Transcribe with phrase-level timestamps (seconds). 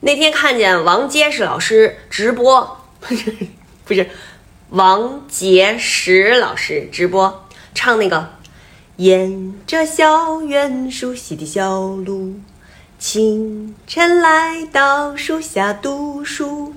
[0.00, 3.34] 那天看见王杰实老师直播，不是。
[3.84, 4.08] 不是，
[4.70, 7.46] 王杰实老师直播。
[7.74, 8.30] 唱那个，
[8.96, 12.34] 沿着校园熟悉的小路，
[12.98, 16.74] 清晨来到树下读书。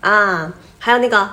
[0.00, 1.28] 啊，还有那个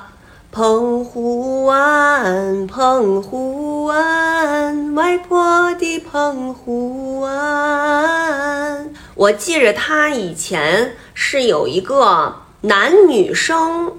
[0.52, 8.89] 澎湖湾，澎湖湾，外婆的澎湖湾。
[9.13, 13.93] 我记着他以前是有一个男女生，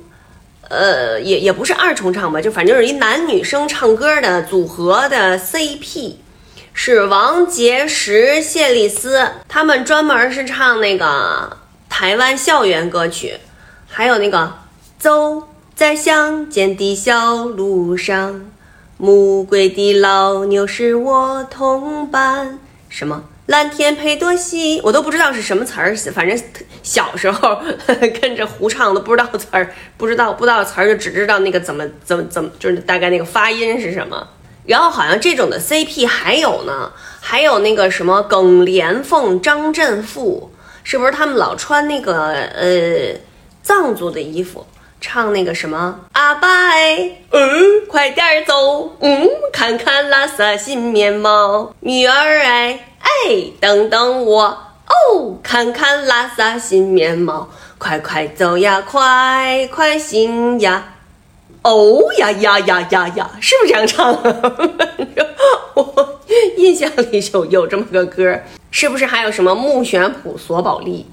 [0.69, 6.17] 呃，也也不是二重唱吧，就反正是一男女生唱歌的组合的 CP，
[6.75, 11.57] 是王杰石、谢丽斯，他们专门是唱那个
[11.89, 13.39] 台湾校园歌曲，
[13.87, 14.55] 还有那个
[14.99, 18.51] 走在乡间的小路上，
[18.99, 23.23] 暮归的老牛是我同伴，什么？
[23.47, 26.41] 蓝天配朵西，我都不知道是什么词儿，反正
[26.83, 27.61] 小时候
[28.21, 34.29] 跟着胡唱都不知道词儿，不知道不知道词儿，就只知道那个怎么怎么怎么，就是大概那个发音是什么。
[34.65, 40.53] 然后好像这种的 CP 还有呢，还有那个什么耿莲凤、张振富，
[40.85, 43.19] 是不是他们老穿那个呃
[43.63, 44.65] 藏族的衣服？
[45.01, 52.92] 唱那个什么阿拜，嗯，快点走，嗯，看看拉萨新面貌，女儿哎
[53.25, 60.95] 哎，等等我哦，看看拉萨新面貌，快快走呀，快快行呀，
[61.63, 64.13] 哦呀呀呀呀呀，是不是这样唱？
[65.75, 66.21] 我
[66.57, 68.41] 印象里有有这么个歌，
[68.71, 71.07] 是不是还有什么木玄普索宝莉？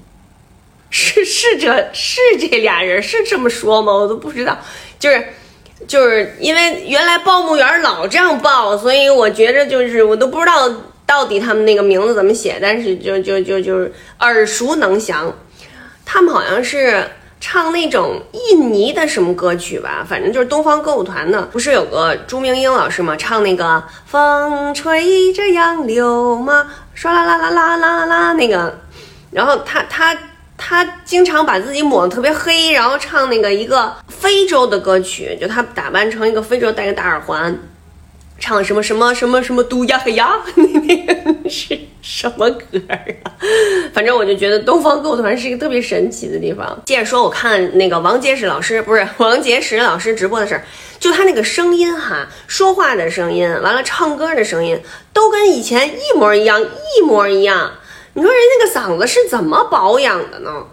[0.90, 3.92] 是是这是这俩人是这么说吗？
[3.92, 4.58] 我都不知道，
[4.98, 5.24] 就是
[5.86, 10.68] 就是因为原来报幕员老这样报，所以我觉着就是我都不知道
[11.10, 15.34] 到底他们那个名字怎么写，但是就就就就是耳熟能详。
[16.06, 17.04] 他们好像是
[17.40, 23.16] 唱那种印尼的什么歌曲吧，反正就是东方歌舞团的，不是有个朱明英老师吗？
[23.16, 26.70] 唱那个风吹着杨柳吗？
[26.96, 28.78] 唰啦啦啦啦啦啦那个，
[29.32, 30.16] 然后他他。
[30.62, 37.58] 他经常把自己抹得特别黑，然后唱那个一个非洲的歌曲，就他打扮成一个非洲，戴个大耳环，
[38.40, 43.30] 唱什么什么什么什么嘟呀嘿呀， 那个是什么歌啊？
[43.92, 46.82] 反正我就觉得东方歌舞团是一个特别神奇的地方。
[46.86, 50.64] 接着说，我看那个王杰石老师，不是王杰石老师直播的事儿，
[50.98, 54.80] 就他那个声音哈，说话的声音，完了唱歌的声音，
[55.12, 57.72] 都跟以前一模一样，一模一样。
[58.14, 60.64] 你说人那个嗓子是怎么保养的呢？